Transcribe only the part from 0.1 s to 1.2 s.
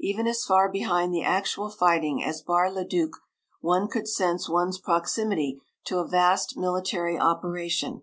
as far behind